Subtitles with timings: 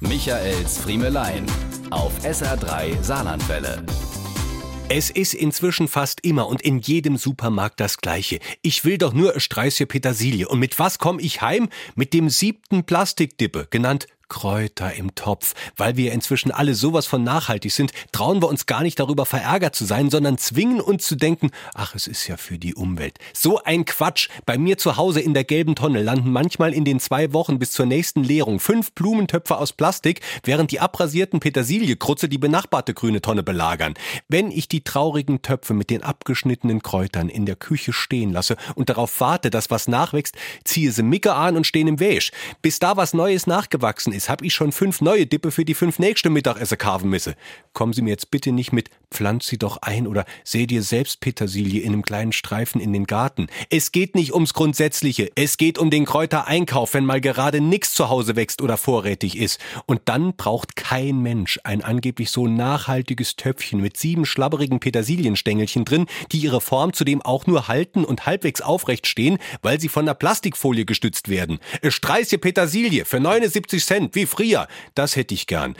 [0.00, 1.44] Michaels Friemelein
[1.90, 3.84] auf SR3 Saarlandwelle.
[4.88, 8.40] Es ist inzwischen fast immer und in jedem Supermarkt das Gleiche.
[8.62, 10.48] Ich will doch nur Streiche Petersilie.
[10.48, 11.68] Und mit was komme ich heim?
[11.96, 15.54] Mit dem siebten Plastikdippe, genannt Kräuter im Topf.
[15.76, 19.74] Weil wir inzwischen alle sowas von nachhaltig sind, trauen wir uns gar nicht darüber verärgert
[19.74, 23.18] zu sein, sondern zwingen uns zu denken, ach, es ist ja für die Umwelt.
[23.34, 24.30] So ein Quatsch.
[24.46, 27.72] Bei mir zu Hause in der gelben Tonne landen manchmal in den zwei Wochen bis
[27.72, 33.42] zur nächsten Leerung fünf Blumentöpfe aus Plastik, während die abrasierten Petersiliekrutze die benachbarte grüne Tonne
[33.42, 33.94] belagern.
[34.28, 38.88] Wenn ich die traurigen Töpfe mit den abgeschnittenen Kräutern in der Küche stehen lasse und
[38.88, 42.30] darauf warte, dass was nachwächst, ziehe sie Micke an und stehen im Wäsch.
[42.62, 45.74] Bis da was Neues nachgewachsen ist, ist, hab ich schon fünf neue Dippe für die
[45.74, 47.34] fünf nächste Mittagessen karven müsse.
[47.72, 51.20] Kommen Sie mir jetzt bitte nicht mit, pflanz sie doch ein oder seh dir selbst
[51.20, 53.48] Petersilie in einem kleinen Streifen in den Garten.
[53.70, 55.30] Es geht nicht ums Grundsätzliche.
[55.34, 59.60] Es geht um den Kräutereinkauf, wenn mal gerade nix zu Hause wächst oder vorrätig ist.
[59.86, 66.06] Und dann braucht kein Mensch ein angeblich so nachhaltiges Töpfchen mit sieben schlabberigen Petersilienstängelchen drin,
[66.32, 70.14] die ihre Form zudem auch nur halten und halbwegs aufrecht stehen, weil sie von der
[70.14, 71.58] Plastikfolie gestützt werden.
[71.88, 74.68] Streiche Petersilie für 79 Cent wie früher.
[74.94, 75.76] Das hätte ich gern.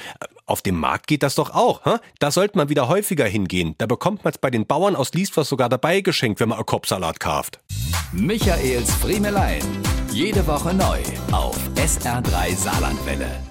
[0.47, 1.85] Auf dem Markt geht das doch auch.
[1.85, 1.99] Hä?
[2.19, 3.75] Da sollte man wieder häufiger hingehen.
[3.79, 6.67] Da bekommt man es bei den Bauern aus Liesvers sogar dabei geschenkt, wenn man einen
[6.67, 7.61] Kopfsalat kauft.
[8.13, 9.63] Michaels Friemelein.
[10.11, 10.99] Jede Woche neu
[11.31, 13.50] auf SR3 Saarlandwelle.